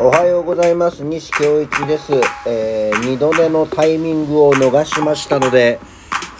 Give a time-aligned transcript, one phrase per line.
[0.00, 1.02] おはようございます。
[1.02, 2.12] 西京一です、
[2.46, 5.80] えー、二度寝のタイミングを逃しましたので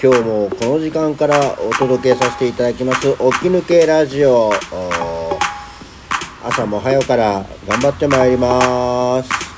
[0.01, 3.01] 今日もこの時間からお届けさせていただきます。
[3.01, 4.53] 起き抜けラジオ。
[6.45, 9.58] 朝も早うから頑張ってまいります。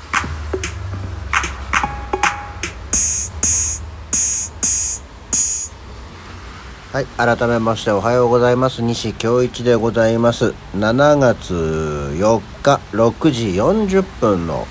[6.91, 8.81] はい改めましておはようございます。
[8.81, 10.53] 西京一でございます。
[10.75, 14.67] 7月4日6時40分の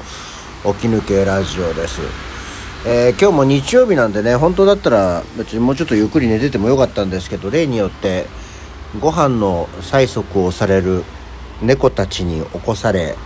[0.63, 2.03] 起き抜けラジオです。
[2.87, 8.27] えー今日も日曜日なんでね本当だったら別にもうちょっとゆっくり寝ててもよかったんですけど例によって
[9.01, 11.05] ご飯の催促をされる
[11.63, 13.17] 猫たちに起こされ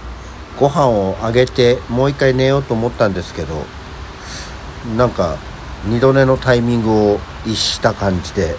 [0.60, 3.56] ご飯をあげてもう一回寝ようと思ったんですけど
[4.96, 5.36] なんか
[5.84, 8.54] 二度寝のタイミングを逸した感じで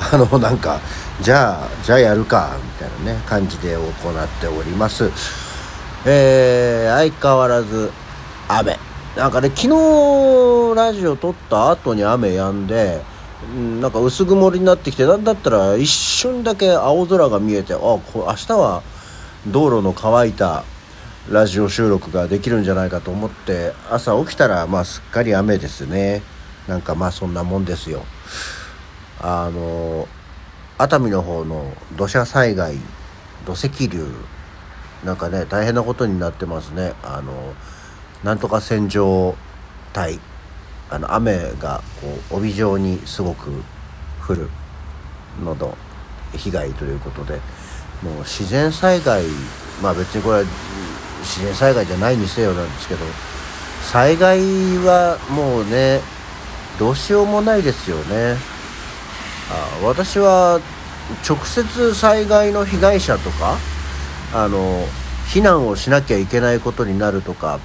[0.00, 0.80] あのなんか
[1.20, 5.10] じゃあじゃあやるかみたいなね感じで行っております。
[6.06, 7.90] えー、相変わらず
[8.48, 8.78] 雨。
[9.16, 13.02] なんかね昨日ラジオ撮った後に雨止んで
[13.80, 18.82] なんか薄曇りになってきてなんだったら一瞬だけ青空が見えてあこ明日は
[19.48, 20.64] 道路の乾いた
[21.28, 26.22] ラジオ収録ができるんじゃないかと思って朝起きたらまあすっかり雨ですね。
[26.68, 28.04] なんかまあそんなもんですよ。
[29.20, 30.08] あの
[30.78, 32.76] 熱海の方の土砂災害
[33.46, 34.06] 土石流
[35.04, 36.94] なんかね大変なことになってますね。
[37.02, 37.54] あの
[38.24, 39.34] なんとか線状
[39.96, 40.20] 帯
[40.90, 43.50] あの雨がこう帯状にすごく
[44.26, 44.50] 降る。
[45.44, 45.76] のの
[46.36, 47.40] 被害ということで。
[48.02, 49.24] もう自然災害
[49.82, 50.44] まあ別にこれは
[51.20, 53.04] 自然災害じゃないにせよなんですけど
[53.82, 54.38] 災害
[54.78, 56.00] はもうね
[56.78, 58.36] どうしようもないですよね。
[59.50, 60.60] あ私は
[61.28, 63.58] 直接災害の被害者とか
[64.32, 64.84] あの
[65.26, 67.58] 避難をしなきゃいけないことになるとか、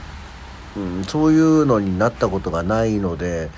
[0.76, 3.50] うん、そういうのになったことがないので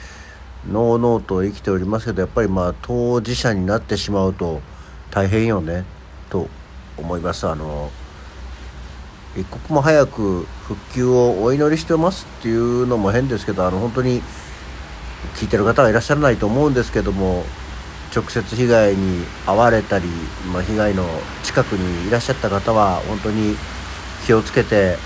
[0.70, 4.62] のうのうと生きておりますけどやっぱりまあ当事者になってしまうと
[5.12, 5.86] 大変よね
[6.30, 6.48] と
[6.98, 7.48] 思います。
[7.48, 7.90] あの
[9.38, 14.24] 一刻も早く復旧をお祈りしてますっていうのも変ですけどあの本当に
[15.36, 17.46] 聞いてる方はいらっしゃらないと思うんですけども
[18.18, 20.08] 直接被害に遭われたり、
[20.52, 21.06] まあ、被害の
[21.44, 23.56] 近くにいらっしゃった方は本当に
[24.26, 24.98] 気をつけて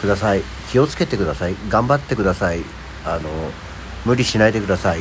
[0.00, 0.42] ください。
[0.70, 1.54] 気をつけてください。
[1.68, 2.62] 頑張ってください。
[3.04, 3.30] あの
[4.04, 5.00] 無理しないでください。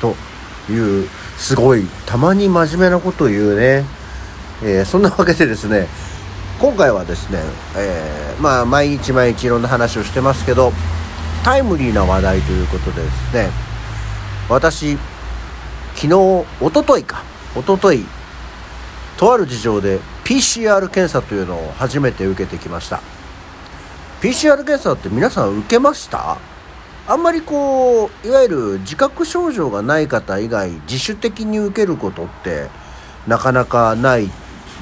[0.00, 0.16] と
[0.72, 3.84] いうすごいたまに真面目なことを言うね、
[4.62, 5.86] えーそんなわけでですね
[6.58, 7.40] 今回はですね、
[7.76, 10.72] えーまあ毎日毎日いろんな話をしてますけど
[11.44, 13.50] タイムリーな話題ということでですね
[14.48, 14.96] 私
[16.02, 17.22] 昨日一昨日か。
[17.54, 18.04] 一昨日
[19.16, 23.00] とある事情で PCR 検査というのを初めて受けてきました。
[24.20, 26.38] PCR 検査って皆さん受けました？
[27.06, 32.66] あんまりこういわゆる自覚症状がない方以外自主的に受けることって
[33.28, 34.28] なかなかない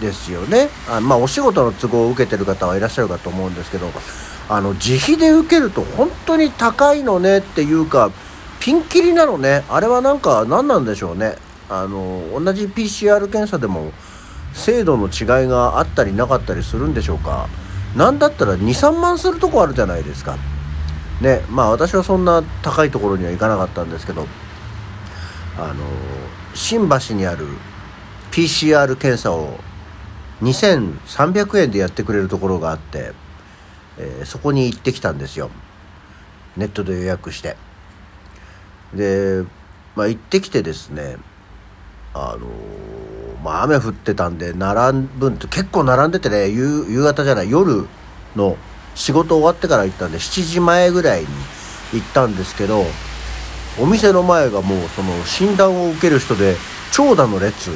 [0.01, 0.71] ですよね。
[0.89, 3.91] あまあお仕事の都合を受けてる方はいらっしゃるかと思うんですけど
[4.49, 8.11] あの自費で受けると本当に高いのねっていうか
[8.61, 9.65] ピンキリなのね。
[9.69, 11.37] あれはなんか何なんでしょうね。
[11.69, 13.93] あの同じ PCR 検査でも
[14.53, 17.49] 精度の違いがあったりなかったりするんでしょうか。
[17.97, 20.37] なんだったら23万するとこあるじゃないですか。
[21.21, 24.27] ねまあ私はそんな高いところには行かなかったんですけど。
[25.59, 25.85] あの
[26.55, 27.47] 新橋にある
[28.31, 29.59] PCR 検査を
[30.41, 33.13] 2300円でやってくれるところがあって、
[33.99, 35.51] えーそこに行ってきたんですよ。
[36.57, 37.57] ネットで予約して。
[38.95, 39.45] で、
[39.97, 41.17] まあ、行ってきてですね
[42.15, 42.47] あの
[43.43, 47.87] まあ雨降ってたんで並ぶんって結構並んでてね夕夕方じゃない夜
[48.37, 48.57] の
[48.95, 51.27] 仕事終わってから行ったんで7時前ぐらいに
[51.95, 52.85] 行ったんですけど
[53.79, 56.57] お店の前がもうその診断を受ける人で
[56.93, 57.71] 長蛇の列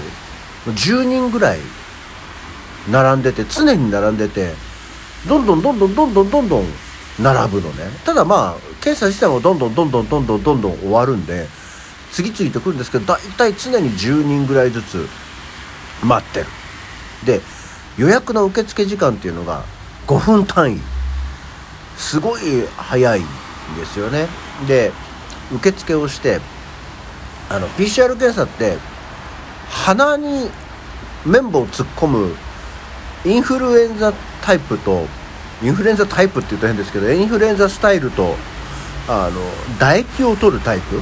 [0.67, 1.61] 10人ぐらい
[2.91, 4.53] 並んでて常に並んでて
[5.29, 6.65] どんどんどんどんどんどんどんどん
[7.19, 7.85] 並ぶのね。
[8.05, 11.47] ただまあ検査自体もどんどんどんどんどんどんどんどん終わるんで
[12.13, 15.07] 次々と来るんですけど大体常に10人ぐらいずつ
[16.03, 16.47] 待ってる。
[17.25, 17.41] で
[17.97, 19.65] 予約の受付時間っていうのが
[20.07, 20.81] 5分単位。
[21.97, 23.25] すごい早いん
[23.77, 24.27] ですよね。
[24.67, 24.93] で
[25.53, 26.41] 受付をして
[27.49, 28.79] あの PCR 検査って
[29.69, 30.51] 鼻に
[31.25, 32.35] 綿棒を突っ込む
[33.25, 34.13] インフルエンザ
[34.43, 35.07] タイプと
[35.63, 38.35] インフルエンザタイプって言うと変ですけどインフルエンザスタイルと
[39.09, 39.41] あの
[39.79, 41.01] 唾液を取るタイプっ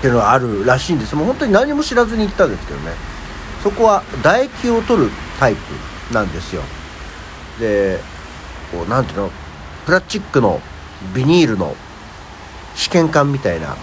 [0.00, 1.16] ていうのがあるらしいんです。
[1.16, 2.92] もう本当に何も知らずに行ったんですけどね。
[3.62, 5.10] そこは唾液を取る
[5.40, 6.62] タイプなんですよ。
[7.58, 7.98] で
[8.70, 9.30] こうなんていうの？
[9.84, 10.60] プラスチックの
[11.14, 11.74] ビニールの
[12.74, 13.76] 試験管みたいな。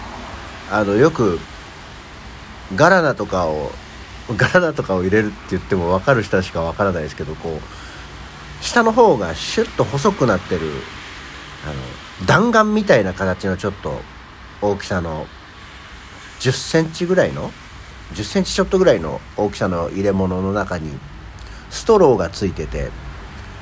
[0.72, 1.40] あのよく
[2.76, 3.72] ガラナとかを
[4.36, 7.62] ガラナとかを入れるって言っても分かる人しか分からないですけどこう
[8.62, 10.62] 下の方がシュッと細くなってる
[11.66, 14.00] あの弾丸みたいな形のちょっと
[14.62, 15.28] 大きさの
[16.40, 17.52] 10センチぐらいの
[18.14, 20.92] 10センチちょっとぐらいの大きさの入れ物の中に
[21.70, 22.90] ストローがついてて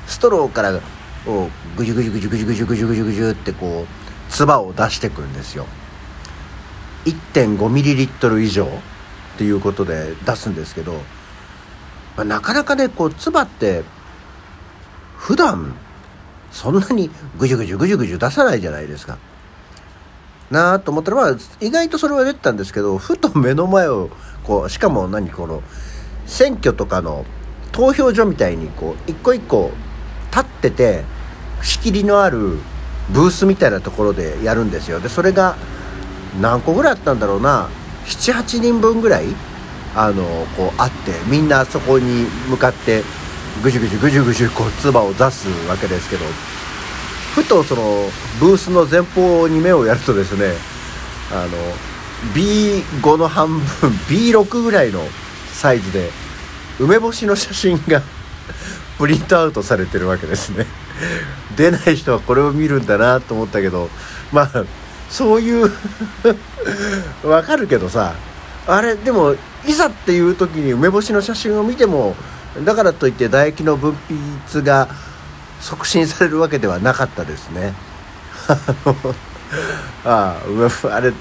[0.06, 0.80] ストローから
[1.24, 5.66] こうぐじゅぐじゅぐじゅぐじゅぐじゅぐじゅぐじゅぐじゅってこう唾を出してくんですよ。
[7.06, 8.68] 1.5ml 以上っ
[9.38, 10.92] ていうことで出すんですけど、
[12.16, 13.84] まあ、なかなかねこう唾って
[15.24, 15.74] 普段
[16.52, 19.16] そんなにぐじゅぐじゅぐじゅぐじゅ出さないじゃないですか。
[20.50, 24.10] なあと思ったらまあ意外とそれは出てたんですけどふと目の前を
[24.42, 25.62] こうしかも何この
[26.26, 27.24] 選挙とかの
[27.72, 29.70] 投票所みたいにこう一個一個
[30.30, 31.04] 立ってて
[31.62, 32.58] 仕切りのある
[33.08, 35.56] ブースみたいなところでやるんですよでそれが
[36.38, 37.70] 何個ぐらいあったんだろうな
[38.04, 39.24] 78人分ぐらい
[39.96, 40.22] あの
[40.54, 43.02] こうあってみんなそこに向かって
[43.62, 46.24] ぐじゅぐじゅぐじゅぐじゅこう唾を出すわけですけど
[47.34, 47.82] ふとその
[48.40, 50.52] ブースの前方に目をやるとですね
[51.32, 51.50] あの
[52.32, 55.00] B5 の半分 B6 ぐらいの
[55.52, 56.10] サイズで
[56.78, 58.02] 梅干しの写真が
[58.98, 60.66] プリントアウトされてるわけですね。
[61.56, 63.90] 出ない人はこれを見るんだなと思ったけど
[64.32, 64.64] まあ
[65.10, 65.72] そういう
[67.22, 68.14] わかるけどさ
[68.66, 69.34] あれでも
[69.66, 72.16] いざっていう時に梅干しの写真を見ても
[72.62, 73.96] だからといって唾液の分
[74.46, 74.88] 泌が
[75.60, 77.74] 促進されるわけではなかったですね。
[80.04, 81.12] あああれ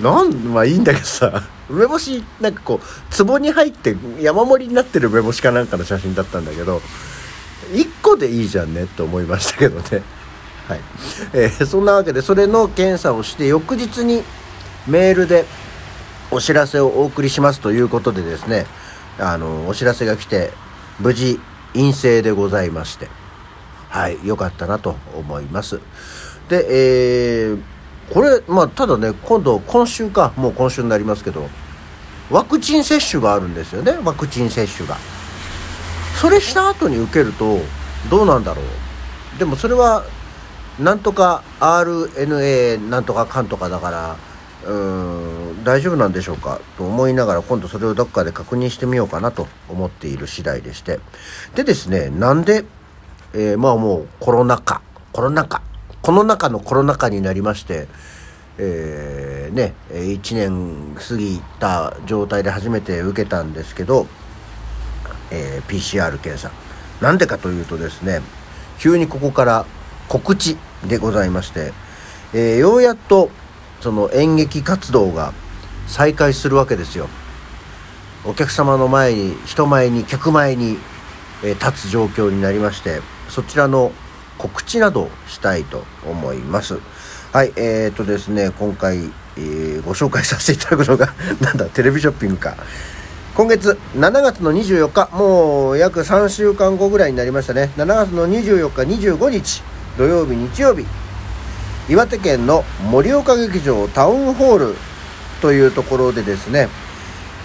[0.00, 1.42] なんまあいいんだけどさ。
[1.68, 6.80] 梅干しなんかこう壺に入って山盛りになってる梅干しかなんかの写真だったんだけど
[7.72, 10.02] 1個でいいじゃんねって思いましたけどね。
[10.68, 10.80] はい。
[11.32, 14.22] えー、そんなわけでそれの検査をして翌日に
[14.86, 15.44] メールで
[16.30, 18.66] お知らせをお送りしますということでですね
[19.18, 20.52] あのお知らせが来て
[21.00, 21.40] 無事
[21.74, 23.08] 陰性でございまして。
[23.88, 25.80] はい良かったなと思います。
[26.48, 27.62] でえー、
[28.12, 31.48] これまあただね今度今週かもう今週になりますけど
[32.30, 34.96] ワクチン接種があるんですよねワクチン接種が。
[36.20, 37.58] それした後に受けると
[38.10, 39.38] どうなんだろう。
[39.38, 40.04] でもそれは
[40.78, 44.16] なんとか RNA なんとかかんとかだから
[44.66, 45.15] うん
[45.66, 46.60] 大丈夫なんでしょうか？
[46.78, 51.00] と思いながら今度それをどっかで確認してみようかなと思っている次第でして。
[51.56, 52.64] でですねなんで、
[53.34, 54.80] えー、まあもうコロナ禍
[55.12, 55.62] コロナ禍
[56.02, 57.88] この中のコロナ禍になりまして
[58.58, 64.06] えー、ね1年過ぎた状態で初めて受けたんですけど、
[65.32, 66.52] えー、PCR 検査。
[67.00, 68.20] なんでかというとですね
[68.78, 69.66] 急にここから
[70.08, 70.56] 告知
[70.88, 71.72] でございまして、
[72.32, 73.30] えー、ようやっと
[73.80, 75.32] その演劇活動が
[75.86, 77.08] 再開するわけですよ。
[78.24, 80.78] お客様の前に人前に客前に、
[81.44, 83.92] え、立つ状況になりましてそちらの
[84.38, 86.78] 告知などしたいと思います。
[87.32, 88.96] はいえーとですね今回、
[89.36, 92.56] えー、ご紹介させていただくのが なんだテレビショッピングか。
[93.34, 97.70] 今月7月の24日もう約3週間後ぐらいになりましたね。
[97.76, 99.62] 7月の24日25日
[99.98, 100.86] 土曜日日曜日
[101.88, 104.74] 岩手県の盛岡劇場タウンホール
[105.40, 106.68] というところでですね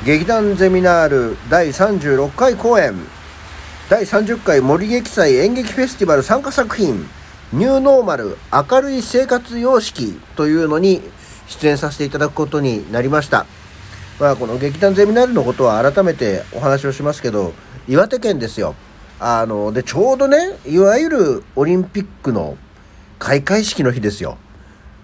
[0.06, 2.96] 劇団ゼミナール第36回公演
[3.90, 7.06] 第30回森劇祭演劇フェスティバル参加作品
[7.54, 11.02] ニューノーマル明るい生活様式というのに
[11.48, 13.46] 出演させていただくことになりました。
[14.20, 17.54] まあ、この劇団ゼミナールのことは改めてお話をしますけど、
[17.88, 18.76] 岩手県ですよ。
[19.20, 22.58] あの、で、ちょうどね、いわゆるオリンピックの
[23.20, 24.38] 開会式の日ですよ。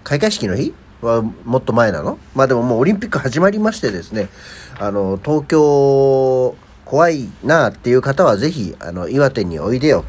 [0.04, 2.18] 開会式の日はもっと前なの？
[2.34, 4.28] まあでももうオリンピック始まりましてですね、
[4.78, 10.04] あの、東京怖いなっていう方はぜひ、あの、岩手においでよ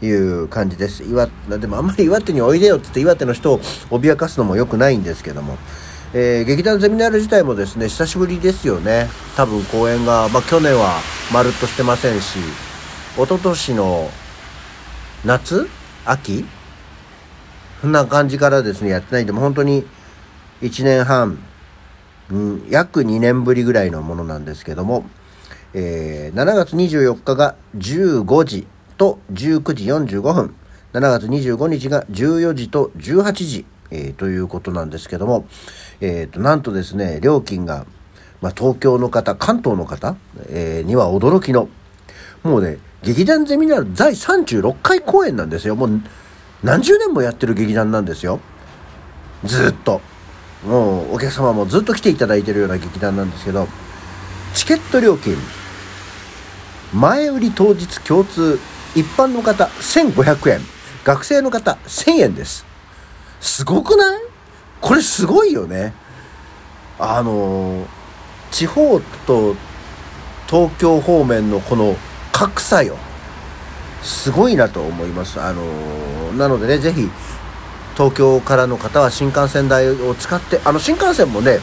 [0.00, 1.04] という感じです。
[1.04, 5.56] 岩、でもあんまり岩手においでよって言って岩手の人を脅かすのも良くないんですけども、
[6.12, 9.08] えー、劇団ゼミナール自体もですね、久しぶりですよね。
[9.36, 11.00] 多分公演が、まあ去年は
[11.32, 12.38] まるっとしてませんし、
[13.16, 14.10] 一昨年の
[15.24, 15.68] 夏？
[16.04, 16.44] 秋？
[17.80, 19.86] そんな感じからですね、やってないんで、も本当に
[20.62, 21.38] 1年半、
[22.30, 25.04] うん、約2年ぶりぐらいのものなんですけども、
[25.74, 30.54] えー、7月24日が15時と19時45分、
[30.92, 35.46] 7月25日が14時と18時、えー、ということなんですけども、
[36.00, 37.86] えー、と、なんとですね、料金が、
[38.40, 40.16] まあ、東京の方、関東の方、
[40.48, 41.68] えー、には驚きの、
[42.42, 45.76] もうね、劇団ゼミナール第36回公演なんですよ。
[45.76, 46.00] もう、
[46.62, 48.40] 何十年もやってる劇団なんですよ
[49.44, 50.00] ずっと
[50.64, 53.68] もうお客様もずっと来ていただいてるような劇団なんですけど
[54.54, 55.36] チケット料金
[56.94, 58.58] 前売り当日共通
[58.94, 60.60] 一般の方1500円
[61.04, 62.64] 学生の方1000円です。
[63.40, 64.20] すごくない？
[64.80, 65.92] これすごいよね。
[66.98, 67.86] あの
[68.50, 69.54] 地方と
[70.48, 71.96] 東京方面のこの
[72.32, 72.96] 格差よ。
[74.02, 75.40] すごいなと思います。
[75.40, 75.62] あの
[76.32, 77.08] なのでねぜひ
[77.96, 81.58] 東京からの方は新幹線代を使ってあの新幹線もね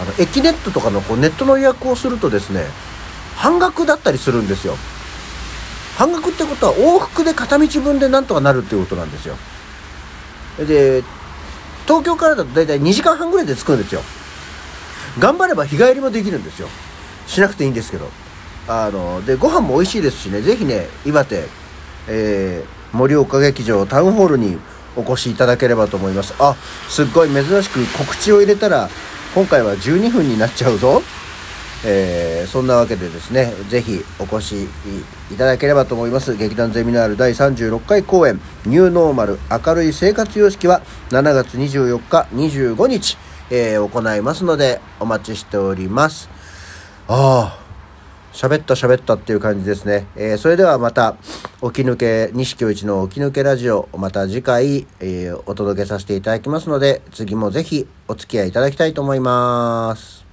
[0.00, 2.64] あの駅ネットとかのこうネットの予約をするとですね
[3.36, 4.74] 半額だったりするんですよ。
[5.96, 9.36] 半額ってことは往復で片道分でなんとかなるっていうことなんですよ。
[10.58, 11.02] で
[11.86, 14.00] 東京からだと大体2時間半ぐらいで着くんですよ。
[15.18, 16.68] 頑張れば日帰りもできるんですよ。
[17.26, 18.08] しなくていいんですけど。
[18.66, 21.44] あのでご飯も美味しいですしねぜひね岩手、
[22.08, 24.58] えー、盛岡劇場タウンホールに
[24.96, 26.54] お越しいただければと思いますあ
[26.88, 28.88] すっごい珍しく告知を入れたら
[29.34, 31.02] 今回は12分になっちゃうぞ
[31.86, 34.64] えー、そんなわけでですね、ぜひお越し
[35.30, 36.34] いただければと思います。
[36.34, 43.18] 劇団ゼミナール第36回公演、ニューノーマル明るい生活様式は7月24日、25日、
[43.50, 46.30] えー、行いますので、お待ちしております。
[47.06, 47.63] ああ、
[48.34, 50.06] 喋った喋ったっていう感じですね。
[50.16, 51.16] えー、それではまた、
[51.62, 60.23] 起き抜け、西京一の起き抜けラジオ、また次回、えー、お届けさせていただきますので、次もぜひお付き合いいただきたいと思います。